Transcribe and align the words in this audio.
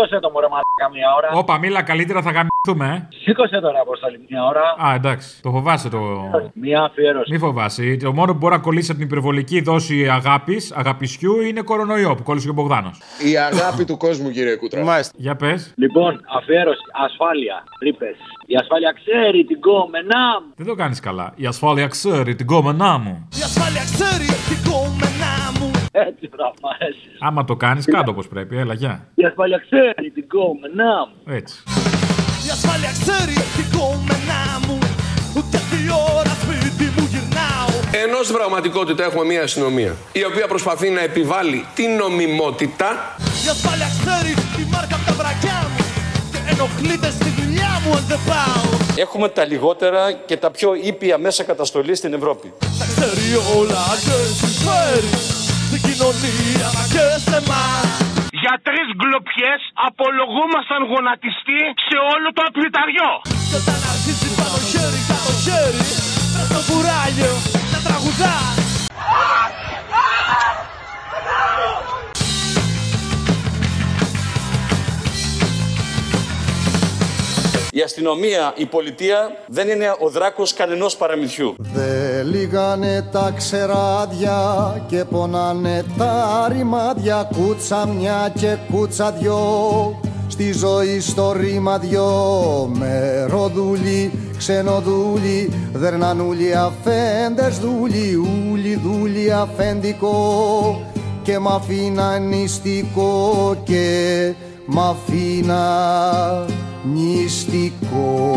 Σήκωσε 0.00 0.20
το 0.20 0.30
μωρέ 0.30 0.46
μαλάκα 0.48 0.86
μια 0.96 1.14
ώρα. 1.16 1.28
Όπα, 1.40 1.58
μίλα 1.58 1.82
καλύτερα, 1.82 2.22
θα 2.22 2.30
γαμηθούμε, 2.30 3.08
ε. 3.10 3.16
Σήκωσε 3.22 3.60
τώρα, 3.60 3.80
Αποστολή, 3.80 4.26
μια 4.28 4.44
ώρα. 4.44 4.60
Α, 4.86 4.94
εντάξει. 4.94 5.42
Το 5.42 5.50
φοβάσαι 5.50 5.88
το. 5.88 5.98
Μια 6.54 6.82
αφιέρωση. 6.82 7.32
Μη 7.32 7.38
φοβάσαι. 7.38 7.96
Το 8.02 8.12
μόνο 8.12 8.32
που 8.32 8.38
μπορεί 8.38 8.54
να 8.54 8.60
κολλήσει 8.60 8.90
από 8.90 9.00
την 9.00 9.08
υπερβολική 9.08 9.60
δόση 9.60 10.08
αγάπης, 10.08 10.72
αγαπησιού, 10.72 11.40
είναι 11.40 11.60
κορονοϊό 11.62 12.14
που 12.14 12.22
κόλλησε 12.22 12.44
και 12.44 12.50
ο 12.50 12.54
Μπογδάνος. 12.54 13.00
Η 13.30 13.36
αγάπη 13.38 13.84
του 13.84 13.96
κόσμου, 13.96 14.30
κύριε 14.30 14.56
Κούτρα. 14.56 14.84
Μάλιστα. 14.84 15.12
Για 15.16 15.36
πες. 15.36 15.72
Λοιπόν, 15.76 16.20
αφιέρωση. 16.36 16.80
Ασφάλεια. 17.04 17.64
Ρήπε. 17.82 18.14
Η 18.46 18.56
ασφάλεια 18.56 18.92
ξέρει 18.92 19.44
την 19.44 19.60
κόμενά 19.60 20.40
μου. 20.40 20.52
Δεν 20.56 20.66
το 20.66 20.74
κάνεις 20.74 21.00
καλά. 21.00 21.32
Η 21.36 21.46
ασφάλεια 21.46 21.86
ξέρει 21.86 22.34
την 22.34 22.46
κόμενά 22.46 22.98
μου. 22.98 23.28
Η 23.40 23.42
ασφάλεια 23.42 23.82
ξέρει 23.94 24.26
την 24.48 24.70
κόμενά 24.70 25.04
μου. 25.04 25.09
Έτσι, 25.92 26.28
μπράβο, 26.28 26.54
μ' 26.62 26.66
αρέσει. 26.74 27.10
Άμα 27.18 27.44
το 27.44 27.56
κάνεις, 27.56 27.84
κάτω 27.84 28.10
όπως 28.10 28.28
πρέπει. 28.28 28.56
Έλα, 28.56 28.74
γεια. 28.74 29.06
Η 29.14 29.24
ασφάλεια 29.24 29.58
ξέρει 29.58 30.10
την 30.10 30.28
κόμενά 30.28 30.94
μου. 31.08 31.34
Έτσι. 31.34 31.56
Η 32.46 32.50
ασφάλεια 32.56 32.92
ξέρει 33.02 33.34
την 33.56 33.78
κόμενά 33.78 34.42
μου. 34.66 34.78
Ούτε 35.36 35.56
τι 35.70 35.80
ώρα 36.16 36.32
σπίτι 36.42 36.84
μου 36.96 37.06
γυρνάω. 37.12 37.68
Ενώ 38.04 38.22
στην 38.22 38.34
πραγματικότητα 38.36 39.04
έχουμε 39.04 39.24
μια 39.24 39.42
αστυνομία 39.42 39.96
η 40.12 40.24
οποία 40.24 40.46
προσπαθεί 40.48 40.90
να 40.90 41.00
επιβάλλει 41.00 41.64
την 41.74 41.90
νομιμότητα. 41.96 42.88
Η 43.46 43.48
ασφάλεια 43.48 43.88
ξέρει 44.00 44.32
τη 44.56 44.62
μάρκα 44.72 44.94
από 44.96 45.04
τα 45.04 45.12
βρακιά 45.12 45.58
μου. 45.70 45.84
Και 46.32 46.40
ενοχλείται 46.52 47.10
στη 47.10 47.28
δουλειά 47.38 47.72
μου 47.84 47.90
αν 47.96 48.04
δεν 48.08 48.18
πάω. 48.26 48.78
Έχουμε 48.96 49.28
τα 49.28 49.44
λιγότερα 49.44 50.12
και 50.12 50.36
τα 50.36 50.50
πιο 50.50 50.74
ήπια 50.74 51.18
μέσα 51.18 51.44
καταστολής 51.44 51.98
στην 51.98 52.12
Ευρώπη. 52.14 52.52
Τα 52.78 52.86
ξέρει 52.92 53.26
όλα 53.58 53.84
και 54.04 54.16
συμφέρει. 54.40 55.49
Στην 55.70 55.82
κοινωνία 55.88 56.68
μα 56.76 56.84
και 56.94 57.04
σε 57.26 57.36
εμάς. 57.42 57.86
Για 58.42 58.54
τρεις 58.66 58.88
γκλοπιές 58.98 59.60
απολογούμασταν 59.88 60.80
γονατιστή 60.92 61.60
σε 61.88 61.96
όλο 62.12 62.28
το 62.36 62.42
απληταριό. 62.48 63.10
Και 63.50 63.56
όταν 63.62 63.80
αρχίζει 63.92 64.28
πάνω 64.38 64.58
χέρι 64.70 65.00
κάτω 65.10 65.32
χέρι. 65.44 65.82
Πες 66.34 66.48
το 66.54 66.60
κουράγιο 66.68 67.32
να 67.72 67.78
τραγουδάς. 67.86 68.54
Η 77.72 77.82
αστυνομία, 77.82 78.52
η 78.56 78.66
πολιτεία 78.66 79.18
δεν 79.46 79.68
είναι 79.68 79.88
ο 79.98 80.08
δράκος 80.08 80.54
κανενός 80.54 80.96
παραμυθιού. 80.96 81.54
Δε 81.58 82.09
λίγανε 82.22 83.08
τα 83.12 83.32
ξεράδια 83.36 84.38
και 84.86 85.04
πονάνε 85.04 85.84
τα 85.98 86.48
ρημάδια. 86.48 87.28
Κούτσα 87.36 87.86
μια 87.86 88.32
και 88.38 88.56
κούτσα 88.72 89.10
δυο 89.10 89.38
Στη 90.28 90.52
ζωή 90.52 91.00
στο 91.00 91.32
ρήμα 91.32 91.78
δυο. 91.78 92.10
Με 92.78 93.24
ροδούλι, 93.28 94.12
ξενοδούλι 94.38 95.52
Δερνανούλι 95.72 96.54
αφέντες 96.54 97.58
δούλι. 97.58 98.14
Ούλι 98.50 98.80
δούλι 98.84 99.32
αφεντικό 99.32 100.80
Και 101.22 101.38
μ' 101.38 101.48
αφήνα 101.48 102.18
νηστικό 102.18 103.56
και 103.64 104.32
μ' 104.66 104.80
αφήνα 104.80 105.64
νηστικό 106.92 108.30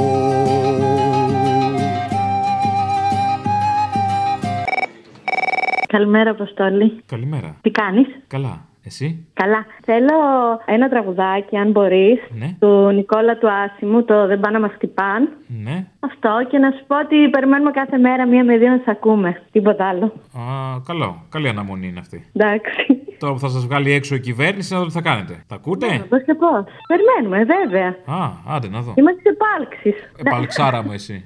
Καλημέρα, 5.98 6.30
Αποστόλη. 6.30 7.04
Καλημέρα. 7.06 7.56
Τι 7.62 7.72
κάνεις; 7.72 8.08
Καλά. 8.28 8.66
Εσύ; 8.86 9.28
Καλά. 9.34 9.66
Θέλω 9.86 10.18
ένα 10.66 10.90
τραγουδάκι, 10.90 11.58
αν 11.58 11.72
μπορείς, 11.72 12.20
Ναι. 12.40 12.56
του 12.59 12.92
Νικόλα 12.94 13.38
του 13.38 13.48
Άσιμου, 13.52 14.03
το 14.06 14.28
«Δεν 14.28 14.40
πάνε 14.40 14.58
να 14.58 14.66
μας 14.66 14.74
χτυπάν». 14.76 15.30
Ναι. 15.64 15.86
Αυτό 16.00 16.30
και 16.50 16.58
να 16.58 16.72
σου 16.72 16.84
πω 16.88 17.00
ότι 17.00 17.30
περιμένουμε 17.30 17.72
κάθε 17.72 17.98
μέρα 17.98 18.28
μία 18.28 18.44
με 18.44 18.58
δύο 18.58 18.70
να 18.70 18.78
σε 18.78 18.84
ακούμε. 18.92 19.42
Τίποτα 19.52 19.86
άλλο. 19.88 20.06
Α, 20.06 20.42
καλό. 20.88 21.22
Καλή 21.30 21.48
αναμονή 21.50 21.88
είναι 21.88 22.00
αυτή. 22.00 22.26
Εντάξει. 22.34 22.86
Τώρα 23.20 23.34
που 23.34 23.40
θα 23.40 23.48
σας 23.50 23.66
βγάλει 23.66 23.92
έξω 23.92 24.16
η 24.16 24.20
κυβέρνηση, 24.20 24.74
να 24.74 24.80
δω 24.80 24.86
τι 24.86 24.92
θα 24.92 25.02
κάνετε. 25.02 25.44
Θα 25.48 25.56
ακούτε; 25.56 25.86
Πώ 26.09 26.18
και 26.18 26.34
πώς. 26.34 26.64
Περιμένουμε, 26.88 27.38
βέβαια. 27.56 27.88
Α, 28.20 28.30
άντε 28.56 28.68
να 28.70 28.82
δω. 28.82 28.94
Είμαστε 28.96 29.22
σε 29.22 29.36
πάλξει. 29.44 29.94
Επαλξάρα 30.26 30.84
μου 30.84 30.92
εσύ. 30.92 31.26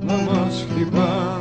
να 0.00 0.12
μας 0.14 0.66
χτυπάν 0.70 1.33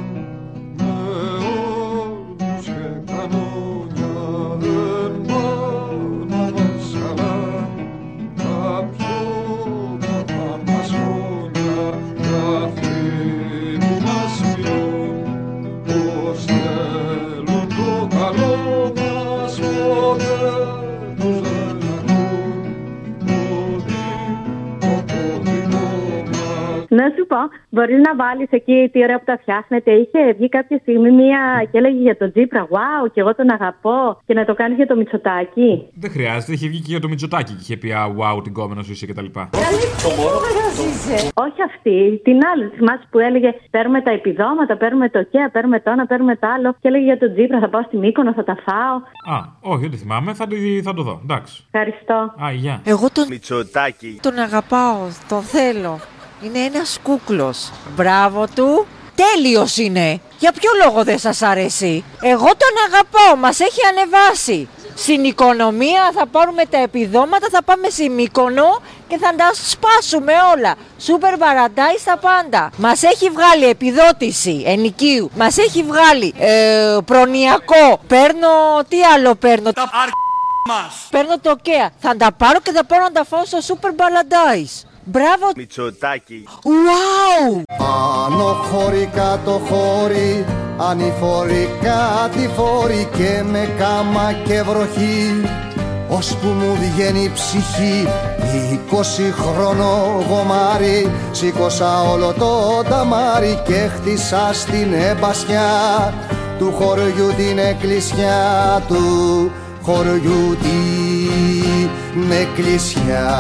Να 27.03 27.09
σου 27.16 27.24
πω, 27.31 27.38
μπορείς 27.69 28.00
να 28.08 28.12
βάλεις 28.16 28.47
εκεί 28.59 28.90
τη 28.91 29.03
ώρα 29.03 29.16
που 29.19 29.24
τα 29.25 29.38
φτιάχνετε. 29.41 29.91
Είχε 29.91 30.34
βγει 30.38 30.50
κάποια 30.50 30.78
στιγμή 30.84 31.12
μία 31.12 31.41
και 31.72 31.78
έλεγε 31.78 32.02
για 32.02 32.18
τον 32.18 32.31
Τζίπρα, 32.31 32.62
Wow, 32.74 33.03
και 33.14 33.19
εγώ 33.19 33.36
τον 33.36 33.50
αγαπώ. 33.52 34.00
Και 34.25 34.34
να 34.34 34.46
το 34.46 34.53
κάνεις 34.53 34.78
για 34.78 34.88
το 34.88 34.96
Μητσοτάκι. 34.96 35.69
Δεν 35.94 36.12
χρειάζεται, 36.12 36.52
είχε 36.52 36.68
βγει 36.68 36.80
και 36.80 36.91
για 36.96 37.00
το 37.00 37.08
Μητσοτάκι 37.08 37.52
και 37.53 37.59
είχε 37.62 37.78
πει 37.78 37.91
Α, 37.91 38.03
wow, 38.19 38.44
την 38.44 38.53
κόμενο 38.53 38.81
σου 38.84 38.91
είσαι 38.91 39.06
κτλ. 39.06 39.25
Όχι 41.34 41.62
αυτή, 41.69 42.19
την 42.24 42.38
άλλη. 42.53 42.66
Θυμάσαι 42.75 43.08
που 43.12 43.20
έλεγε 43.20 43.53
Παίρνουμε 43.72 44.02
τα 44.02 44.12
επιδόματα, 44.12 44.78
παίρνουμε 44.78 45.09
το 45.09 45.24
ΚΕΑ, 45.24 45.50
παίρνουμε 45.52 45.80
το 45.80 45.90
ένα, 45.91 46.06
παίρνουμε 46.06 46.35
το 46.35 46.47
άλλο. 46.56 46.72
Και 46.80 46.88
έλεγε 46.88 47.03
για 47.06 47.18
τον 47.18 47.34
Τζίπρα, 47.34 47.59
θα 47.59 47.70
πάω 47.70 47.81
στη 47.81 47.97
Μύκονο, 47.97 48.34
θα 48.34 48.44
τα 48.44 48.56
φάω. 48.66 48.96
Α, 49.35 49.41
όχι, 49.62 49.81
δεν 49.81 49.91
τη 49.91 49.97
θυμάμαι, 49.97 50.34
θα, 50.34 50.47
τη- 50.47 50.81
θα 50.84 50.94
το 50.94 51.02
δω. 51.03 51.20
Εντάξει. 51.24 51.64
Ευχαριστώ. 51.72 52.34
Α, 52.46 52.52
γεια. 52.52 52.81
Εγώ 52.84 53.08
τον, 53.14 53.25
Μητσοτάκι. 53.30 54.20
τον 54.22 54.38
αγαπάω, 54.38 54.97
τον 55.30 55.41
θέλω. 55.41 56.00
Είναι 56.46 56.59
ένας 56.59 57.00
κούκλος. 57.04 57.72
Μπράβο 57.96 58.48
του. 58.56 58.88
Τέλειος 59.16 59.78
είναι. 59.78 60.20
Για 60.40 60.52
ποιο 60.52 60.72
λόγο 60.86 61.04
δεν 61.04 61.20
σας 61.20 61.42
αρέσει; 61.42 62.04
Εγώ 62.22 62.46
τον 62.46 62.74
αγαπώ, 62.88 63.38
μας 63.40 63.59
έχει 63.59 63.80
ανεβάσει. 63.90 64.68
Στην 64.96 65.24
οικονομία 65.24 66.12
θα 66.16 66.28
πάρουμε 66.28 66.66
τα 66.66 66.78
επιδόματα, 66.78 67.48
θα 67.52 67.64
πάμε 67.64 67.90
στη 67.90 68.09
Μύκονο 68.09 68.82
και 69.08 69.18
θα 69.18 69.36
τα 69.36 69.52
σπάσουμε 69.53 70.34
όλα. 70.56 70.76
Σούπερ 71.00 71.38
παραντάις 71.38 72.02
στα 72.02 72.18
πάντα. 72.18 72.70
Μας 72.78 73.03
έχει 73.03 73.30
βγάλει 73.30 73.66
επιδότηση 73.66 74.64
ενοικίου. 74.66 75.32
Μας 75.36 75.58
έχει 75.58 75.84
βγάλει 75.84 76.34
ε, 76.38 76.98
προνοιακό. 77.06 78.00
Παίρνω, 78.08 78.50
τι 78.88 79.03
άλλο 79.03 79.36
παίρνω; 79.36 79.72
Τα 79.72 79.82
αρ... 79.82 80.09
μας. 80.68 81.08
Παίρνω 81.09 81.40
το 81.40 81.56
ΚΕΑ. 81.62 81.92
Θα 82.00 82.16
τα 82.18 82.32
πάρω 82.38 82.59
και 82.59 82.72
θα 82.72 82.86
πάω 82.86 83.00
να 83.00 83.12
τα 83.12 83.26
φάω 83.26 83.46
στο 83.46 83.58
Super 83.68 83.90
Paradise. 83.90 84.88
Μπράβο. 85.06 85.52
Μητσοτάκι. 85.56 86.44
Wow! 86.64 87.62
Άνω 88.25 88.53
χώρι, 88.53 89.09
κάτω 89.14 89.62
χώρι, 89.69 90.46
ανηφορικά 90.78 92.30
τη 92.31 92.47
φόρη 92.56 93.08
και 93.18 93.44
με 93.52 93.69
κάμα 93.78 94.34
και 94.46 94.62
βροχή 94.62 95.44
ώσπου 96.09 96.47
μου 96.47 96.75
βγαίνει 96.75 97.24
η 97.24 97.31
ψυχή 97.34 98.08
20 98.91 98.96
χρόνο 99.34 100.24
γομάρι 100.30 101.12
σήκωσα 101.31 102.02
όλο 102.02 102.34
το 102.34 102.84
ταμάρι 102.90 103.62
και 103.68 103.90
χτίσα 103.96 104.50
στην 104.53 104.94
εμπασιά 104.94 106.14
του 106.59 106.72
χωριού 106.72 107.34
την 107.38 107.58
εκκλησιά 107.58 108.82
του 108.88 109.52
χωριού 109.82 110.58
την 110.61 112.32
εκκλησιά 112.32 113.32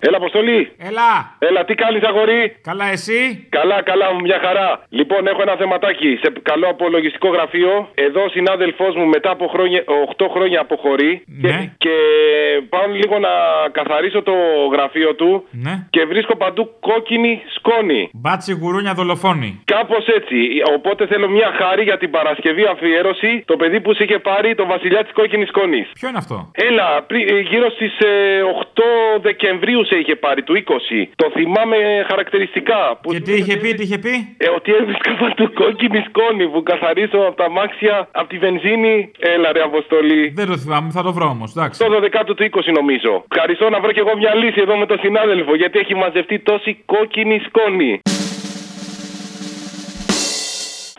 Έλα, 0.00 0.16
Αποστολή. 0.16 0.72
Έλα! 0.78 1.10
Έλα, 1.38 1.64
τι 1.64 1.74
κάνεις, 1.74 2.02
αγορί. 2.02 2.56
Καλά, 2.62 2.86
εσύ! 2.96 3.46
Καλά, 3.48 3.82
καλά, 3.82 4.06
μια 4.22 4.38
χαρά. 4.44 4.68
Λοιπόν, 4.88 5.26
έχω 5.26 5.42
ένα 5.42 5.56
θεματάκι. 5.56 6.18
Σε 6.22 6.32
καλό 6.42 6.66
απολογιστικό 6.68 7.28
γραφείο. 7.28 7.88
Εδώ 7.94 8.22
ο 8.24 8.28
συνάδελφός 8.28 8.94
μου 8.94 9.06
μετά 9.06 9.30
από 9.30 9.46
χρόνια, 9.46 9.84
8 9.86 10.28
χρόνια 10.34 10.60
αποχωρεί. 10.60 11.22
Και, 11.42 11.48
Ναι. 11.48 11.72
και 11.78 11.94
πάω 12.68 12.86
λίγο 13.02 13.18
να 13.18 13.28
καθαρίσω 13.72 14.22
το 14.22 14.32
γραφείο 14.72 15.14
του. 15.14 15.46
Ναι. 15.50 15.74
Και 15.90 16.04
βρίσκω 16.04 16.36
παντού 16.36 16.70
κόκκινη 16.80 17.42
σκόνη. 17.56 18.10
Μπάτσι 18.12 18.52
γουρούνια 18.52 18.94
δολοφόνη. 18.94 19.62
Κάπως 19.64 20.06
έτσι. 20.06 20.36
Οπότε 20.76 21.06
θέλω 21.06 21.28
μια 21.28 21.50
χάρη 21.58 21.82
για 21.82 21.96
την 21.98 22.10
Παρασκευή 22.10 22.64
αφιέρωση. 22.72 23.42
Το 23.46 23.56
παιδί 23.56 23.80
που 23.80 23.94
σε 23.94 24.02
είχε 24.04 24.18
πάρει, 24.18 24.54
το 24.54 24.66
βασιλιά 24.66 25.02
της 25.02 25.12
κόκκινης 25.12 25.48
σκόνης. 25.48 25.90
Ποιο 25.92 26.08
είναι 26.08 26.18
αυτό; 26.18 26.50
Έλα, 26.54 27.02
πρι- 27.02 27.30
ε, 27.30 27.38
γύρω 27.38 27.70
στις 27.70 27.92
8 28.60 28.84
Δεκεμβρίου 29.20 29.84
σε 29.88 29.96
είχε 30.00 30.14
πάρει 30.24 30.42
του 30.42 30.54
20. 30.54 31.08
Το 31.16 31.26
θυμάμαι 31.36 31.76
χαρακτηριστικά. 32.10 32.80
Που 33.02 33.10
Και 33.12 33.20
τι 33.20 33.32
είχε 33.40 33.56
πει, 33.56 33.68
τι 33.74 33.82
είχε 33.82 33.98
πει; 33.98 34.14
Ε, 34.36 34.48
ότι 34.58 34.72
έβρισκα 34.78 35.10
παντού 35.20 35.44
κόκκινη 35.60 36.00
σκόνη 36.08 36.44
που 36.52 36.62
καθαρίζω 36.62 37.20
από 37.28 37.36
τα 37.42 37.48
μάξια, 37.50 38.08
από 38.20 38.28
τη 38.28 38.36
βενζίνη. 38.44 39.10
Έλα 39.18 39.52
ρε 39.52 39.62
Αποστολή. 39.70 40.22
Δεν 40.40 40.46
το 40.46 40.56
θυμάμαι, 40.56 40.90
θα 40.90 41.02
το 41.02 41.12
βρω 41.12 41.26
όμως. 41.36 41.48
Εντάξει. 41.56 41.76
Το 41.84 41.86
12 41.96 42.24
του 42.26 42.34
20 42.38 42.72
νομίζω. 42.80 43.12
Ευχαριστώ 43.32 43.64
να 43.70 43.80
βρω 43.80 43.92
κι 43.92 44.02
εγώ 44.04 44.16
μια 44.16 44.34
λύση 44.34 44.60
εδώ 44.60 44.76
με 44.76 44.86
τον 44.86 44.98
συνάδελφο 44.98 45.56
γιατί 45.56 45.78
έχει 45.78 45.94
μαζευτεί 45.94 46.38
τόση 46.38 46.82
κόκκινη 46.86 47.36
σκόνη. 47.46 48.00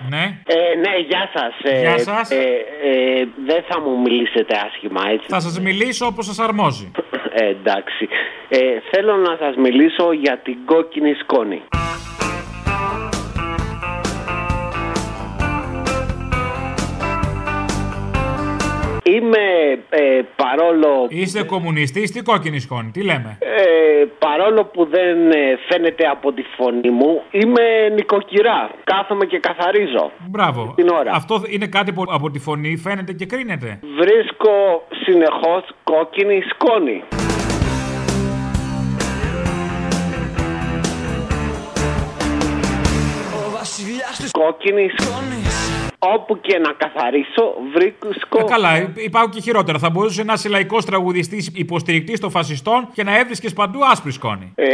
Ναι. 0.10 0.42
Ε, 0.46 0.76
ναι, 0.84 0.94
γεια 1.08 1.30
σας. 1.34 1.54
Γεια 1.82 1.98
σας. 1.98 2.32
Ε, 2.32 2.36
ε, 2.84 3.28
δεν 3.46 3.64
θα 3.70 3.80
μου 3.80 4.02
μιλήσετε 4.02 4.56
άσχημα, 4.66 5.02
έτσι. 5.12 5.26
Θα 5.30 5.40
σας 5.40 5.60
μιλήσω 5.60 6.06
όπως 6.06 6.26
σας 6.26 6.40
αρμόζει. 6.40 6.92
Ε, 7.34 7.46
εντάξει. 7.46 8.08
Ε, 8.50 8.58
θέλω 8.92 9.16
να 9.16 9.38
σας 9.40 9.56
μιλήσω 9.56 10.12
για 10.12 10.40
την 10.44 10.58
κόκκινη 10.66 11.14
σκόνη. 11.14 11.62
Είμαι 19.18 19.46
ε, 19.90 20.22
παρόλο, 20.36 21.06
Είστε 21.10 21.44
κομμουνιστή, 21.44 22.02
τι 22.12 22.22
κόκκινη 22.22 22.60
σκόνη, 22.60 22.92
τι 22.92 23.04
λέμε; 23.04 23.38
ε, 23.40 24.06
παρόλο 24.20 24.66
που 24.66 24.86
δεν 24.86 25.32
ε, 25.32 25.58
φαίνεται 25.70 26.08
από 26.08 26.34
τη 26.34 26.44
φωνή 26.58 26.90
μου, 26.90 27.22
είμαι 27.32 27.90
νοικοκυρά. 27.96 28.72
Κάθομαι 28.84 29.26
και 29.26 29.40
καθαρίζω. 29.40 30.12
Μπράβο. 30.30 30.74
Την 30.76 30.90
ώρα. 30.90 31.12
Αυτό 31.14 31.42
είναι 31.50 31.68
κάτι 31.68 31.94
που 31.94 32.04
από 32.08 32.32
τη 32.32 32.40
φωνή 32.40 32.78
φαίνεται 32.78 33.14
και 33.14 33.26
κρίνεται. 33.26 33.80
Βρίσκω 34.00 34.88
συνεχώς 35.04 35.64
κόκκινη 35.84 36.42
σκόνη. 36.50 37.04
Κόκκινη 44.32 44.90
σκόνης. 44.98 45.47
Όπου 46.00 46.40
και 46.42 46.58
να 46.58 46.72
καθαρίσω, 46.74 47.44
βρίσκω. 47.74 48.40
Ε, 48.40 48.44
καλά, 48.44 48.78
υ- 48.82 49.04
υπάρχουν 49.04 49.32
και 49.32 49.42
χειρότερα. 49.42 49.78
Θα 49.78 49.90
μπορούσε 49.90 50.24
να 50.24 50.34
είσαι 50.34 50.50
λαϊκός 50.50 50.86
τραγουδιστής 50.86 51.52
υποστηρικτής 51.56 52.20
των 52.20 52.30
φασιστών 52.32 52.88
και 52.94 53.04
να 53.04 53.18
έβρισκες 53.20 53.54
παντού 53.54 53.80
άσπρη 53.92 54.12
σκόνη. 54.12 54.52
Ε, 54.56 54.66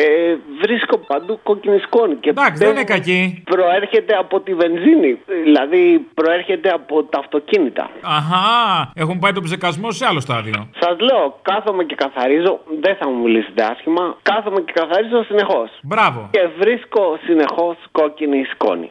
βρίσκω 0.61 0.97
παντού 0.97 1.39
κόκκινη 1.43 1.79
σκόνη. 1.79 2.15
Και 2.15 2.29
Εντάξει, 2.29 2.63
δεν 2.63 2.69
είναι 2.71 2.83
κακή. 2.83 3.43
Προέρχεται 3.45 4.15
από 4.15 4.39
τη 4.39 4.53
βενζίνη. 4.53 5.19
Δηλαδή, 5.43 6.05
προέρχεται 6.13 6.69
από 6.69 7.03
τα 7.03 7.19
αυτοκίνητα. 7.19 7.89
Αχά, 8.01 8.91
έχουν 8.95 9.19
πάει 9.19 9.31
τον 9.31 9.43
ψεκασμό 9.43 9.91
σε 9.91 10.05
άλλο 10.05 10.19
στάδιο. 10.19 10.67
Σας 10.79 10.99
λέω, 10.99 11.39
κάθομαι 11.41 11.83
και 11.83 11.95
καθαρίζω. 11.95 12.59
Δεν 12.81 12.95
θα 12.95 13.09
μου 13.09 13.21
μιλήσετε 13.23 13.63
άσχημα. 13.63 14.17
Κάθομαι 14.21 14.61
και 14.61 14.71
καθαρίζω 14.75 15.23
συνεχώς. 15.23 15.69
Μπράβο. 15.83 16.27
Και 16.31 16.47
βρίσκω 16.59 17.17
συνεχώς 17.25 17.75
κόκκινη 17.91 18.43
σκόνη. 18.53 18.89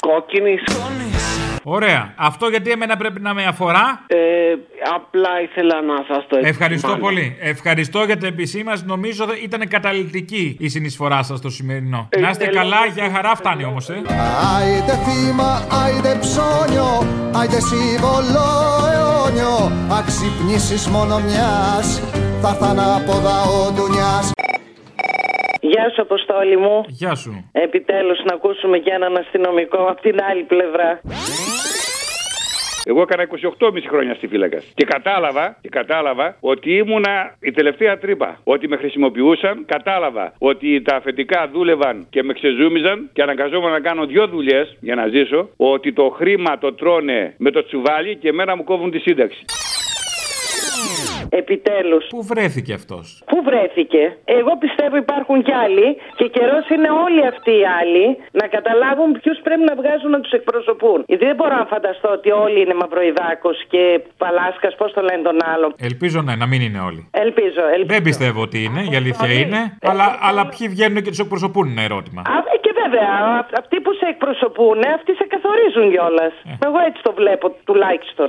Κόκκινης 0.00 0.62
σκόνη. 0.66 1.08
Ωραία. 1.66 2.14
Αυτό 2.16 2.46
γιατί 2.48 2.70
εμένα 2.70 2.96
πρέπει 2.96 3.20
να 3.20 3.34
με 3.34 3.44
αφορά; 3.44 4.04
Ε, 4.06 4.16
απλά 4.94 5.28
ήθελα 5.42 5.82
να 5.82 5.94
σας 6.08 6.26
το 6.28 6.36
Ευχαριστώ 6.42 6.88
επισημάνω. 6.90 6.98
πολύ. 7.00 7.36
Ευχαριστώ 7.40 8.02
για 8.04 8.16
την 8.16 8.28
επισήμανση. 8.28 8.84
Νομίζω 8.86 9.24
ότι 9.24 9.40
ήταν 9.42 9.68
καταληκτική 9.68 10.56
η 10.60 10.68
συνεισφορά 10.68 11.22
σας 11.22 11.38
στο 11.38 11.50
σημερινό. 11.50 12.08
Ε, 12.10 12.20
Να 12.20 12.28
είστε 12.28 12.44
θέλω- 12.44 12.56
καλά, 12.58 12.76
για 12.94 13.10
χαρά 13.14 13.34
φτάνει 13.34 13.64
όμως, 13.64 13.88
ε. 13.88 14.02
Άιντε 14.56 14.98
θύμα, 15.04 15.66
άιντε 15.84 16.18
ψώνιο, 16.20 17.06
άιντε 17.34 17.60
σύμβολο 17.60 18.46
αιώνιο 18.92 19.72
Αξυπνήσεις 19.98 20.88
μόνο 20.88 21.18
μιας, 21.18 22.02
θα 22.42 22.48
έρθ' 22.48 22.62
ανάποδα 22.62 23.42
ο 23.42 23.70
ντουνιάς 23.72 24.32
Γεια 25.74 25.90
σου, 25.94 26.02
Αποστόλη 26.02 26.56
μου. 26.56 26.84
Γεια 26.88 27.14
σου. 27.14 27.50
Επιτέλους 27.52 28.18
να 28.24 28.34
ακούσουμε 28.34 28.78
και 28.78 28.90
έναν 28.90 29.16
αστυνομικό 29.16 29.78
από 29.90 30.00
την 30.00 30.16
άλλη 30.30 30.42
πλευρά. 30.42 31.00
Εγώ 32.84 33.00
έκανα 33.00 33.22
28,5 33.22 33.88
χρόνια 33.88 34.14
στη 34.14 34.26
φύλακα. 34.26 34.62
Και 34.74 34.84
κατάλαβα, 34.84 35.56
και 35.60 35.68
κατάλαβα 35.68 36.36
ότι 36.40 36.76
ήμουνα 36.76 37.36
η 37.40 37.50
τελευταία 37.50 37.98
τρύπα. 37.98 38.40
Ότι 38.44 38.68
με 38.68 38.76
χρησιμοποιούσαν, 38.76 39.64
κατάλαβα 39.66 40.32
ότι 40.38 40.82
τα 40.82 40.96
αφεντικά 40.96 41.48
δούλευαν 41.52 42.06
και 42.10 42.22
με 42.22 42.32
ξεζούμιζαν 42.32 43.10
και 43.12 43.22
αναγκαζόμουν 43.22 43.70
να 43.70 43.80
κάνω 43.80 44.06
δύο 44.06 44.26
δουλειές 44.26 44.76
για 44.80 44.94
να 44.94 45.06
ζήσω. 45.06 45.48
Ότι 45.56 45.92
το 45.92 46.08
χρήμα 46.08 46.58
το 46.58 46.72
τρώνε 46.72 47.34
με 47.38 47.50
το 47.50 47.64
τσουβάλι 47.64 48.16
και 48.16 48.28
εμένα 48.28 48.56
μου 48.56 48.64
κόβουν 48.64 48.90
τη 48.90 48.98
σύνταξη. 48.98 49.44
Επιτέλους. 51.28 52.04
Πού 52.08 52.22
βρέθηκε 52.22 52.72
αυτός; 52.72 53.22
Πού 53.26 53.42
βρέθηκε; 53.42 54.16
Εγώ 54.24 54.52
πιστεύω 54.58 54.96
υπάρχουν 54.96 55.42
κι 55.42 55.52
άλλοι 55.52 55.96
και 56.16 56.26
καιρός 56.28 56.68
είναι 56.68 56.90
όλοι 57.06 57.26
αυτοί 57.26 57.50
οι 57.50 57.66
άλλοι 57.80 58.06
να 58.40 58.46
καταλάβουν 58.46 59.12
ποιους 59.20 59.38
πρέπει 59.46 59.64
να 59.70 59.74
βγάζουν 59.80 60.10
να 60.10 60.20
τους 60.20 60.32
εκπροσωπούν. 60.32 61.04
Γιατί 61.06 61.24
δεν 61.24 61.34
μπορώ 61.36 61.56
να 61.56 61.66
φανταστώ 61.74 62.08
ότι 62.18 62.30
όλοι 62.30 62.60
είναι 62.60 62.74
Μαυροϊδάκος 62.74 63.56
και 63.68 63.82
Παλάσκας, 64.16 64.74
πώς 64.80 64.92
το 64.92 65.00
λένε 65.00 65.22
τον 65.22 65.38
άλλο. 65.52 65.72
Ελπίζω 65.78 66.20
ναι, 66.22 66.34
να 66.36 66.46
μην 66.46 66.60
είναι 66.60 66.80
όλοι. 66.88 67.08
Ελπίζω, 67.10 67.62
ελπίζω. 67.74 67.92
Δεν 67.94 68.02
πιστεύω 68.02 68.40
ότι 68.42 68.58
είναι, 68.66 68.80
η 68.92 68.96
αλήθεια 68.96 69.32
είναι. 69.40 69.60
Αλλά, 69.82 70.06
αλλά 70.28 70.42
ποιοι 70.52 70.68
βγαίνουν 70.68 71.02
και 71.02 71.10
τους 71.10 71.18
εκπροσωπούν 71.18 71.64
είναι 71.70 71.84
ερώτημα. 71.84 72.20
Α, 72.34 72.36
ε, 72.54 72.56
και 72.64 72.72
βέβαια, 72.82 73.10
α- 73.36 73.46
αυτοί 73.62 73.76
που 73.84 73.92
σε 74.00 74.06
εκπροσωπούν, 74.14 74.78
αυτοί 74.98 75.12
σε 75.20 75.24
καθορίζουν 75.34 75.86
κιόλας. 75.94 76.32
Εγώ 76.66 76.78
έτσι 76.88 77.00
το 77.02 77.12
βλέπω 77.20 77.46
τουλάχιστον. 77.68 78.28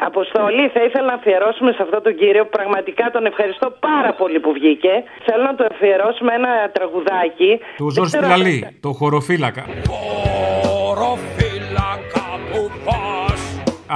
Αποστολή, 0.00 0.68
θα 0.68 0.82
ήθελα 0.84 1.06
να 1.06 1.12
αφιερώσουμε 1.14 1.72
σε 1.72 1.82
αυτόν 1.82 2.02
τον 2.02 2.14
κύριο 2.16 2.42
που 2.44 2.50
πραγματικά 2.58 3.10
τον 3.10 3.26
ευχαριστώ 3.26 3.66
πάρα 3.88 4.12
πολύ 4.20 4.40
που 4.40 4.52
βγήκε. 4.52 4.94
Θέλω 5.26 5.42
να 5.42 5.54
το 5.54 5.64
αφιερώσουμε 5.72 6.34
ένα 6.34 6.52
τραγουδάκι. 6.76 7.50
Του 7.76 7.84
Δεν 7.84 7.92
Ζόρι 7.94 8.06
ξέρω- 8.06 8.22
Πιλαλή, 8.24 8.76
το 8.80 8.90
χωροφύλακα. 8.92 9.64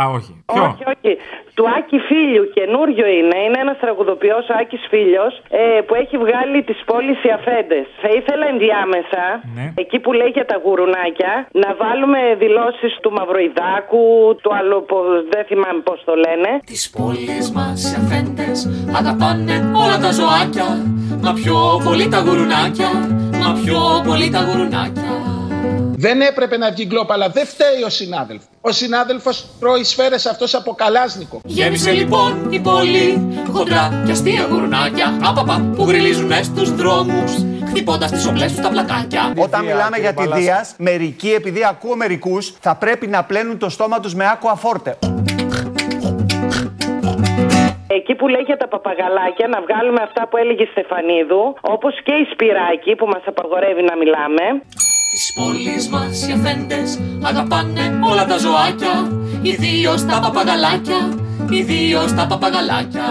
Α, 0.01 0.03
όχι. 0.17 0.33
Ποιο; 0.53 0.63
Όχι, 0.69 0.85
όχι. 0.95 1.13
Του 1.57 1.65
Άκη 1.77 1.99
Φίλιου, 2.09 2.45
καινούριο 2.57 3.07
είναι. 3.19 3.39
Είναι 3.47 3.59
ένας 3.65 3.79
τραγουδοποιός, 3.83 4.45
ο 4.53 4.55
Άκης 4.61 4.85
Φίλιος, 4.91 5.33
ε, 5.63 5.81
που 5.87 5.95
έχει 6.03 6.17
βγάλει 6.25 6.59
τις 6.69 6.81
πόλεις 6.91 7.19
οι 7.25 7.31
αφέντες. 7.39 7.87
Θα 8.03 8.09
ήθελα 8.19 8.45
ενδιάμεσα, 8.55 9.23
Ναι. 9.57 9.67
εκεί 9.83 9.99
που 10.03 10.11
λέει 10.19 10.31
για 10.39 10.47
τα 10.51 10.57
γουρουνάκια, 10.65 11.33
να 11.63 11.71
βάλουμε 11.83 12.21
δηλώσεις 12.45 12.93
του 13.03 13.11
Μαυροϊδάκου, 13.17 14.05
του 14.43 14.51
άλλου, 14.59 14.79
που 14.89 14.97
δεν 15.33 15.43
θυμάμαι 15.49 15.81
πώς 15.89 15.99
το 16.09 16.15
λένε. 16.25 16.51
Τις 16.73 16.83
πόλεις 16.97 17.47
μας 17.57 17.79
οι 17.91 17.95
αφέντες 18.01 18.57
αγαπάνε 18.99 19.55
όλα 19.83 19.97
τα 20.05 20.11
ζωάκια 20.19 20.69
Μα 21.25 21.33
πιο 21.33 21.57
πολύ 21.85 22.09
τα 22.09 22.21
γουρουνάκια, 22.21 22.91
μα 23.43 23.49
πιο 23.65 23.81
πολύ 24.07 24.31
τα 24.31 24.41
γουρουνάκια 24.47 25.34
Δεν 25.97 26.21
έπρεπε 26.21 26.57
να 26.57 26.71
βγει 26.71 26.87
γκλόπ, 26.89 27.13
αλλά 27.13 27.29
δεν 27.29 27.47
φταίει 27.47 27.83
ο 27.87 27.89
συνάδελφος. 27.89 28.49
Ο 28.61 28.73
συνάδελφος 28.73 29.47
τρώει 29.61 29.85
σφαίρες 29.85 30.27
αυτός 30.27 30.55
από 30.55 30.75
καλάσνικο. 30.75 31.41
Γέμισε 31.45 31.91
λοιπόν 31.91 32.47
η 32.51 32.61
πόλη 32.61 33.37
χοντρά 33.53 34.03
και 34.07 34.11
αστεία 34.11 34.47
γουρουνάκια 34.51 35.19
Απαπα 35.25 35.71
που 35.77 35.85
γριλίζουνε 35.85 36.43
στους 36.43 36.75
δρόμους 36.75 37.33
χτυπώντας 37.69 38.11
τις 38.11 38.27
οπλές 38.27 38.53
τους 38.53 38.61
τα 38.61 38.69
πλακάκια 38.69 39.33
Όταν 39.37 39.65
μιλάμε 39.65 39.97
για 39.99 40.15
τη 40.15 40.27
Δίας, 40.35 40.75
μερικοί, 40.79 41.31
επειδή 41.33 41.65
ακούω 41.65 41.97
μερικούς, 41.97 42.55
θα 42.61 42.75
πρέπει 42.77 43.07
να 43.07 43.25
πλένουν 43.25 43.59
το 43.59 43.69
στόμα 43.69 44.01
τους 44.01 44.15
με 44.15 44.25
άκουα 44.33 44.55
φόρτε. 44.55 44.99
Εκεί 47.87 48.15
που 48.15 48.29
λέει 48.29 48.43
για 48.47 48.57
τα 48.57 48.69
παπαγαλάκια, 48.69 49.47
να 49.49 49.61
βγάλουμε 49.61 50.03
αυτά 50.03 50.29
που 50.29 50.37
έλεγε 50.37 50.63
η 50.63 50.67
Στεφανίδου, 50.67 51.57
όπως 51.61 52.03
και 52.03 52.13
η 52.13 52.25
Σπυράκη 52.33 52.95
που 52.95 53.07
μας 53.07 53.23
απαγορεύει 53.27 53.83
να 53.83 53.97
μιλάμε. 53.97 54.45
Τις 55.15 55.33
πόλεις 55.33 55.89
μας 55.89 56.29
οι 56.29 56.33
αφέντες 56.33 56.99
αγαπάνε 57.23 57.99
όλα 58.11 58.25
τα 58.27 58.39
ζωάκια 58.39 59.13
Ιδίως 59.43 60.05
τα 60.05 60.21
παπαγαλάκια, 60.21 61.19
ιδίως 61.51 62.15
τα 62.15 62.27
παπαγαλάκια 62.27 63.03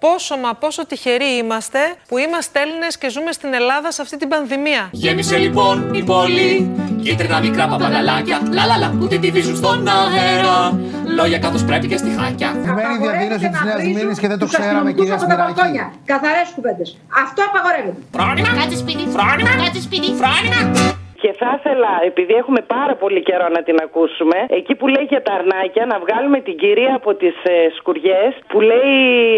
Πόσο 0.00 0.36
μα 0.36 0.54
πόσο 0.54 0.86
τυχεροί 0.86 1.36
είμαστε 1.42 1.78
που 2.08 2.18
είμαστε 2.18 2.60
Έλληνες 2.60 2.98
και 2.98 3.10
ζούμε 3.10 3.32
στην 3.32 3.54
Ελλάδα 3.54 3.90
σε 3.92 4.02
αυτή 4.02 4.16
την 4.16 4.28
πανδημία. 4.28 4.88
Γέμισε 4.90 5.36
λοιπόν 5.36 5.94
η 5.94 6.02
πόλη 6.02 6.70
Κίτρινα 7.02 7.40
μικρά 7.40 7.66
παπαγαλάκια 7.68 8.40
Λαλαλα 8.52 8.94
που 8.98 9.06
την 9.06 9.20
τυβίζουν 9.20 9.56
στον 9.56 9.88
αέρα 9.88 10.78
Λόγια 11.16 11.38
κάτω 11.38 11.58
πρέπει 11.66 11.86
και 11.88 11.96
στη 11.96 12.10
χάκια 12.18 12.50
Σημαίνει 12.64 12.96
διαδήλωση 13.00 13.48
τη 13.48 13.64
Νέα 13.64 13.76
Μήνη 13.76 14.14
και 14.20 14.28
δεν 14.28 14.38
το 14.38 14.46
ξέραμε, 14.46 14.92
κυρία 14.92 15.18
Σπυράκη. 15.18 15.60
Καθαρές 16.04 16.48
κουβέντες. 16.54 16.96
Αυτό 17.24 17.42
απαγορεύεται. 17.48 18.00
Φρόνημα, 18.12 18.60
Κάτσε 18.60 18.76
σπίτι. 18.76 19.08
Φρόνημα. 19.16 19.50
Κάτσε 19.64 19.80
σπίτι. 19.80 20.06
Φρόνημα. 20.20 20.95
Και 21.26 21.38
θα 21.44 21.50
ήθελα, 21.58 21.92
επειδή 22.10 22.34
έχουμε 22.42 22.60
πάρα 22.76 22.94
πολύ 23.02 23.20
καιρό 23.28 23.46
να 23.56 23.62
την 23.66 23.76
ακούσουμε, 23.86 24.38
εκεί 24.58 24.74
που 24.78 24.86
λέει 24.94 25.06
για 25.12 25.22
τα 25.26 25.32
αρνάκια, 25.38 25.84
να 25.92 25.96
βγάλουμε 26.04 26.38
την 26.46 26.56
κυρία 26.62 26.92
από 27.00 27.10
τις 27.20 27.36
ε, 27.54 27.56
σκουριές 27.78 28.32
που 28.50 28.58
λέει 28.70 28.94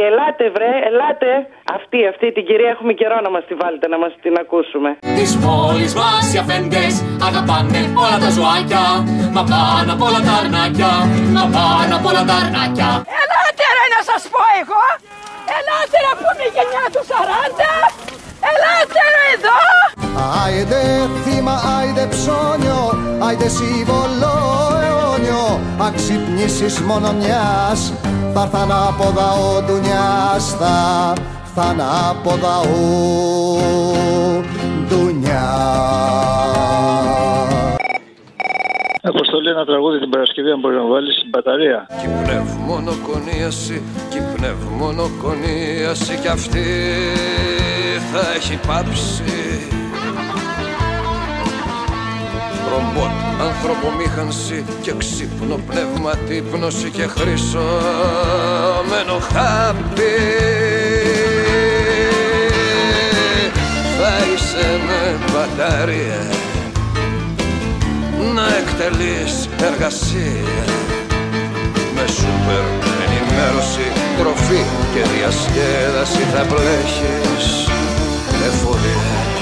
Ελάτε, 0.08 0.44
βρε, 0.56 0.72
ελάτε. 0.88 1.30
Αυτή, 1.76 1.98
αυτή 2.12 2.26
την 2.36 2.44
κυρία 2.48 2.70
έχουμε 2.74 2.92
καιρό 3.00 3.16
να 3.26 3.30
μας 3.34 3.44
τη 3.48 3.54
βάλετε, 3.62 3.86
να 3.94 3.98
μας 4.02 4.12
την 4.24 4.34
ακούσουμε. 4.42 4.90
Της 5.18 5.30
πόλης 5.44 5.92
μας 6.00 6.24
οι 6.32 6.38
αφέντες 6.42 6.92
αγαπάνε 7.28 7.80
όλα 8.04 8.18
τα 8.24 8.30
ζωάκια 8.36 8.84
Μα 9.34 9.42
πάνω 9.52 9.90
απ' 9.96 10.04
όλα 10.08 10.20
τα 10.28 10.34
αρνάκια, 10.42 10.92
μα 11.36 11.44
πάνω 11.56 11.92
απ' 11.98 12.06
όλα 12.10 12.22
τα 12.28 12.34
αρνάκια 12.42 12.88
Ελάτε 13.20 13.66
ρε 13.76 13.84
να 13.94 14.00
σας 14.08 14.22
πω 14.32 14.42
εγώ! 14.60 14.84
Ελάτε 15.56 15.96
ρε 16.04 16.12
που 16.18 16.26
είναι 16.30 16.46
η 16.50 16.52
γενιά 16.56 16.84
του 16.94 17.02
40! 17.10 17.72
Ελάτε 18.50 19.02
ρε 19.14 19.26
εδώ! 19.36 19.77
Άιντε 20.44 21.08
θύμα, 21.24 21.60
άιντε 21.78 22.06
ψώνιο, 22.10 22.82
άιντε 23.18 23.48
σύμβολο 23.48 24.34
αιώνιο. 24.82 25.60
Αξυπνήσεις 25.78 26.80
μόνο 26.80 27.12
μιας, 27.12 27.92
θα 28.34 28.42
έρθαν 28.42 28.72
από 28.72 29.04
δαό 29.16 29.62
ντουνιάς 29.62 30.56
Θα 30.58 31.14
έρθαν 31.44 31.80
από 32.10 32.30
δαό 32.30 32.76
ντουνιάς. 34.88 35.98
Αποστολή 39.02 39.48
ένα 39.48 39.64
τραγούδι 39.64 39.98
την 39.98 40.10
Παρασκευή 40.10 40.50
αν 40.50 40.60
μπορεί 40.60 40.74
να 40.74 40.84
βάλεις 40.84 41.14
στην 41.14 41.28
μπαταρία. 41.28 41.86
Κι 42.00 42.08
πνευμονοκονίαση, 42.24 43.82
κι 44.08 44.20
πνευμονοκονίαση 44.34 46.16
κι 46.22 46.28
αυτή 46.28 46.66
θα 48.12 48.32
έχει 48.36 48.58
πάψει 48.66 49.77
Ρομπότ, 52.72 53.10
ανθρωπομήχανση 53.40 54.64
και 54.82 54.92
ξύπνο 54.98 55.56
πνεύμα 55.68 56.10
τύπνωση 56.28 56.90
και 56.90 57.06
χρυσόμενο 57.06 57.58
χάπι. 59.32 60.16
Θα 63.98 64.12
είσαι 64.34 64.66
με 64.86 65.18
μπαταρία. 65.32 66.22
Να 68.34 68.46
εκτελείς 68.56 69.48
εργασία. 69.62 70.64
Με 71.94 72.04
σούπερ 72.06 72.64
ενημέρωση, 73.04 73.86
τροφή 74.18 74.62
και 74.92 75.02
διασκέδαση 75.12 76.22
θα 76.32 76.42
πλέχεις 76.54 77.48
εφορία. 78.46 79.37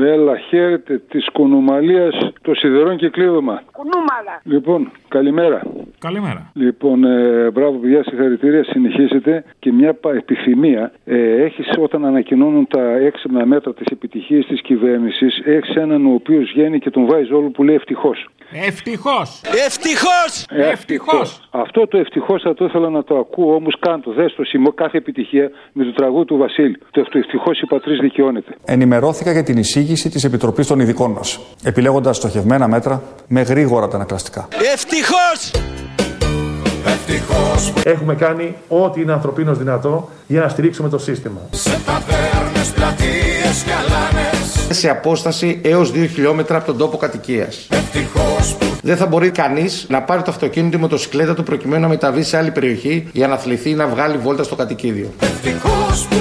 Έλα, 0.00 0.36
χαίρετε 0.38 0.98
της 1.08 1.28
κουνουμαλίας 1.32 2.30
των 2.42 2.54
σιδερών 2.54 2.96
και 2.96 3.08
κλείδωμα. 3.08 3.62
Κουνούμαλα. 3.72 4.40
Λοιπόν, 4.44 4.90
καλημέρα. 5.08 5.62
Καλημέρα. 5.98 6.50
Λοιπόν, 6.54 7.04
ε, 7.04 7.50
μπράβο 7.50 7.78
παιδιά, 7.78 8.02
συγχαρητήρια, 8.04 8.64
συνεχίζετε. 8.64 9.44
Και 9.58 9.72
μια 9.72 9.94
πα- 9.94 10.14
επιθυμία. 10.14 10.92
Ε, 11.04 11.42
έχεις 11.42 11.68
όταν 11.78 12.04
ανακοινώνουν 12.04 12.66
τα 12.66 12.82
έξυπνα 12.92 13.46
μέτρα 13.46 13.74
της 13.74 13.86
επιτυχίας 13.92 14.46
της 14.46 14.60
κυβέρνησης, 14.60 15.42
έχεις 15.44 15.74
έναν 15.74 16.06
ο 16.06 16.12
οποίος 16.12 16.52
βγαίνει 16.54 16.78
και 16.78 16.90
τον 16.90 17.06
βάζει 17.06 17.32
όλο 17.32 17.48
που 17.48 17.62
λέει 17.64 17.74
ευτυχώς. 17.74 18.28
Ευτυχώς! 18.52 19.40
Ευτυχώς! 19.66 20.46
Ευτυχώς! 20.48 21.48
Αυτό 21.50 21.86
το 21.86 21.98
ευτυχώς 21.98 22.42
θα 22.42 22.54
το 22.54 22.64
ήθελα 22.64 22.88
να 22.90 23.04
το 23.04 23.18
ακούω, 23.18 23.54
όμως 23.54 23.76
κάντο. 23.80 24.12
Δες 24.12 24.34
το 24.34 24.44
σημείο 24.44 24.72
κάθε 24.72 24.96
επιτυχία 24.96 25.50
με 25.72 25.84
το 25.84 25.92
τραγούδι 25.92 26.24
του 26.24 26.36
Βασίλη. 26.36 26.78
Το 26.90 27.04
ευτυχώς 27.12 27.60
η 27.60 27.66
πατρίς 27.66 27.98
δικαιώνεται. 27.98 28.54
Ενημερώθηκα 28.64 29.32
για 29.32 29.42
την 29.42 29.56
εισήγηση 29.56 30.08
της 30.10 30.24
Επιτροπής 30.24 30.66
των 30.66 30.80
Ειδικών 30.80 31.12
μας, 31.12 31.40
επιλέγοντας 31.64 32.16
στοχευμένα 32.16 32.68
μέτρα 32.68 33.02
με 33.28 33.40
γρήγορα 33.40 33.84
αντανακλαστικά. 33.84 34.48
Ευτυχώς! 34.72 35.50
Έχουμε 37.84 38.14
κάνει 38.14 38.54
ό,τι 38.68 39.00
είναι 39.00 39.12
ανθρωπίνω 39.12 39.54
δυνατό 39.54 40.08
για 40.26 40.40
να 40.40 40.48
στηρίξουμε 40.48 40.88
το 40.88 40.98
σύστημα. 40.98 41.40
Ταβέρνες, 41.86 41.86
πλατείες 41.86 42.26
και 42.26 42.26
αλάνες 42.36 42.57
σε 44.78 44.90
απόσταση 44.90 45.60
έως 45.64 45.92
2 45.94 46.08
χιλιόμετρα 46.14 46.56
από 46.56 46.66
τον 46.66 46.76
τόπο 46.76 46.96
κατοικίας. 46.96 47.66
Δεν 48.82 48.96
θα 48.96 49.06
μπορεί 49.06 49.30
κανείς 49.30 49.86
να 49.88 50.02
πάρει 50.02 50.22
το 50.22 50.30
αυτοκίνητο 50.30 50.76
ή 50.76 50.80
μοτοσυκλέτα 50.80 51.34
του 51.34 51.42
προκειμένου 51.42 51.82
να 51.82 51.88
μεταβεί 51.88 52.22
σε 52.22 52.36
άλλη 52.36 52.50
περιοχή 52.50 53.08
για 53.12 53.28
να 53.28 53.34
αθληθεί 53.34 53.70
ή 53.70 53.74
να 53.74 53.86
βγάλει 53.86 54.16
βόλτα 54.16 54.42
στο 54.42 54.54
κατοικίδιο. 54.54 55.14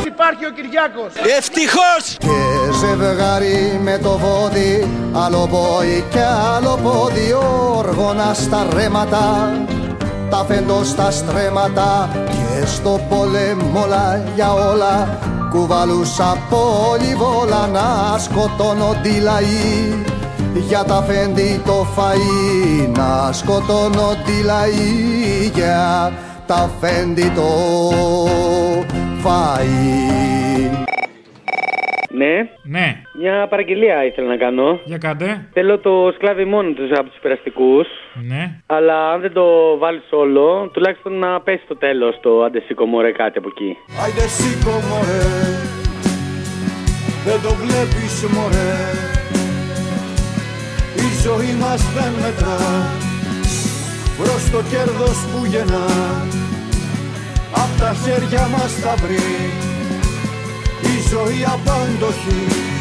Υπάρχει 0.06 0.46
ο 0.46 0.52
Κυριάκος. 0.56 1.12
Ευτυχώς! 1.38 2.18
Και 2.20 2.38
ζευγάρι 2.80 3.80
με 3.84 4.00
το 4.04 4.18
βόδι 4.18 4.88
Άλλο 5.14 5.48
πόη 5.52 6.04
και 6.10 6.20
άλλο 6.56 6.80
πόδι 6.84 7.34
Όργωνα 7.78 8.34
στα 8.34 8.68
ρέματα 8.74 9.54
Τα 10.30 10.46
φέντο 10.48 10.84
στα 10.84 11.12
στρέμματα 11.12 12.10
Και 12.26 12.66
στο 12.66 13.02
πόλεμο 13.10 13.82
όλα 13.84 14.24
για 14.36 14.54
όλα 14.54 15.20
Κουβαλούσα 15.58 16.38
πολυβόλα 16.50 17.68
Να 17.68 18.18
σκοτώνονται 18.18 19.10
οι 19.10 19.20
λαοί 19.20 20.04
για 20.68 20.84
τα 20.84 21.02
φέντη 21.02 21.62
το 21.66 21.88
φαΐ 21.96 22.90
να 22.98 23.32
σκοτώνονται 23.32 24.32
οι 24.32 24.44
λαοί 24.44 25.52
για 25.54 26.12
τα 26.48 26.70
φέντη 26.80 27.32
το 27.36 27.50
φαΐ. 29.24 29.68
Ναι. 32.10 32.36
Ναι. 32.64 33.02
Μια 33.20 33.48
παραγγελία 33.48 34.06
ήθελα 34.06 34.28
να 34.28 34.38
κάνω. 34.38 34.80
Για 34.84 34.98
κάντε. 34.98 35.48
Θέλω 35.54 35.80
το 35.80 36.12
σκλάβι 36.16 36.46
μόνο 36.46 36.72
τους 36.72 36.92
από 36.92 37.10
τους 37.10 37.20
περαστικούς. 37.22 37.88
Ναι. 38.28 38.62
Αλλά 38.66 39.12
αν 39.12 39.22
δεν 39.22 39.34
το 39.34 39.78
βάλεις 39.78 40.08
όλο, 40.12 40.70
τουλάχιστον 40.74 41.14
να 41.20 41.42
πέσει 41.42 41.62
στο 41.64 41.76
τέλος 41.76 42.20
το 42.22 42.44
αντεσίκο 42.44 42.86
μωρέ 42.86 43.12
κάτι 43.12 43.38
από 43.38 43.48
εκεί. 43.54 43.78
Άιντε 44.04 44.28
σήκω 44.28 44.76
μωρέ 44.90 45.26
Δεν 47.28 47.40
το 47.46 47.52
βλέπεις 47.62 48.14
μωρέ 48.36 48.76
Η 51.06 51.10
ζωή 51.26 51.54
μας 51.62 51.82
δεν 51.96 52.12
μετρά 52.22 52.60
Προς 54.20 54.42
το 54.54 54.60
κέρδος 54.72 55.18
που 55.30 55.40
γεννά 55.46 55.88
Απ' 57.62 57.76
τα 57.82 57.92
χέρια 58.02 58.48
μας 58.54 58.72
θα 58.84 58.94
βρει 59.04 59.30
Η 60.94 60.96
ζωή 61.12 61.40
απάντοχη 61.56 62.76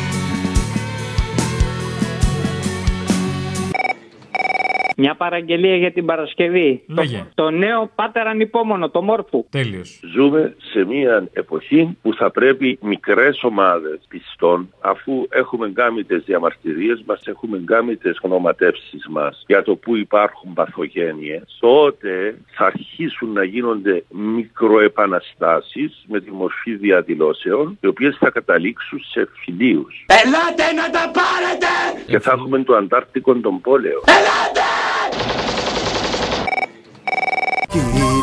Μια 4.98 5.14
παραγγελία 5.14 5.76
για 5.76 5.92
την 5.92 6.04
Παρασκευή. 6.04 6.82
Λέγε. 6.86 7.26
Το, 7.34 7.44
το 7.44 7.50
νέο 7.50 7.90
πάτερ 7.94 8.26
ανυπόμονο, 8.26 8.90
το 8.90 9.02
μόρφου. 9.02 9.44
Τέλειος. 9.50 10.00
Ζούμε 10.14 10.56
σε 10.72 10.84
μια 10.84 11.28
εποχή 11.32 11.96
που 12.02 12.14
θα 12.14 12.30
πρέπει 12.30 12.78
μικρές 12.82 13.42
ομάδες 13.42 13.98
πιστών, 14.08 14.74
αφού 14.80 15.26
έχουμε 15.28 15.70
κάνει 15.70 16.04
τις 16.04 16.24
διαμαρτυρίες 16.24 17.02
μας, 17.06 17.20
έχουμε 17.24 17.62
κάνει 17.64 17.96
τις 17.96 18.18
γνωματεύσεις 18.22 19.06
μας 19.08 19.44
για 19.46 19.62
το 19.62 19.76
που 19.76 19.96
υπάρχουν 19.96 20.52
παθογένειες, 20.52 21.56
τότε 21.60 22.38
θα 22.46 22.66
αρχίσουν 22.66 23.32
να 23.32 23.44
γίνονται 23.44 24.04
μικροεπαναστάσεις 24.08 26.04
με 26.06 26.20
τη 26.20 26.30
μορφή 26.30 26.74
διαδηλώσεων, 26.74 27.78
οι 27.80 27.86
οποίες 27.86 28.16
θα 28.16 28.30
καταλήξουν 28.30 29.00
σε 29.10 29.28
φιλίους. 29.32 30.04
Ελάτε 30.06 30.72
να 30.72 30.90
τα 30.90 31.10
πάρετε 31.18 32.02
Και 32.06 32.18
θα 32.18 32.32
έχουμε 32.32 32.62
το 32.62 32.74
Αντάρτικο 32.76 33.34
τον 33.34 33.60
πόλεμο. 33.60 34.00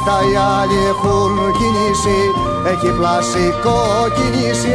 Κοίτα 0.06 0.22
οι 0.30 0.36
άλλοι 0.60 0.80
έχουν 0.94 1.32
κινήσει 1.60 2.20
Έχει 2.72 2.90
πλασικό 3.00 3.78
κινήσει 4.18 4.74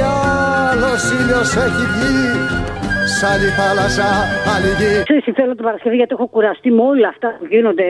Άλλος 0.70 1.02
ήλιος 1.18 1.50
έχει 1.66 1.84
βγει 1.92 2.20
Σ' 3.14 3.22
άλλη 3.30 3.48
θάλασσα, 3.58 4.08
άλλη 4.54 4.70
γη 4.78 5.02
Ξέρεις, 5.02 5.24
θέλω 5.34 5.54
την 5.54 5.64
Παρασκευή 5.64 5.96
γιατί 5.96 6.14
έχω 6.14 6.26
κουραστεί 6.26 6.70
με 6.70 6.82
όλα 6.82 7.08
αυτά 7.08 7.28
που 7.38 7.46
γίνονται. 7.50 7.84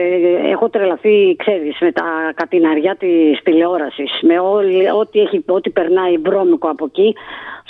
Έχω 0.51 0.69
τρελαθεί, 0.69 1.35
ξέρεις, 1.43 1.75
με 1.79 1.91
τα 1.91 2.03
κατηναριά 2.35 2.95
της 2.95 3.39
τηλεόρασης. 3.43 4.11
Με 4.21 4.39
όλη, 4.39 4.89
ό,τι, 5.01 5.19
έχει, 5.19 5.43
ό,τι 5.47 5.69
περνάει 5.69 6.17
βρώμικο 6.17 6.67
από 6.69 6.85
εκεί. 6.85 7.15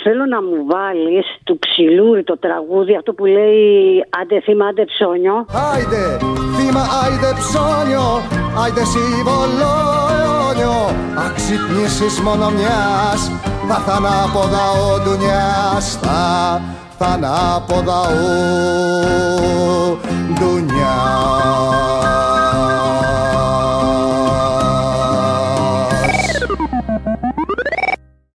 Θέλω 0.03 0.25
να 0.25 0.41
μου 0.41 0.57
βάλεις 0.73 1.25
του 1.43 1.59
ξυλούρι 1.59 2.23
το 2.23 2.37
τραγούδι, 2.37 2.95
αυτό 2.95 3.13
που 3.13 3.25
λέει 3.25 4.03
άντε 4.21 4.39
θύμα, 4.39 4.65
άντε 4.65 4.85
ψώνιο. 4.85 5.45
Άιντε 5.73 6.03
θύμα, 6.57 6.83
άιντε 7.01 7.29
ψώνιο 7.39 8.38
Άιντε 8.63 8.81
εσύ 8.81 9.23
βολόνιο, 9.23 10.95
αξυπνήσεις 11.25 12.19
μόνο 12.19 12.49
μιας 12.49 13.31
Τα 13.67 13.75
θανάποδα 13.75 14.71
ο 14.71 14.99
ντουνιάς, 14.99 15.99
τα 16.01 16.61
θανάποδα 16.97 17.99
ο 17.99 18.11
ντουνιάς 20.33 21.78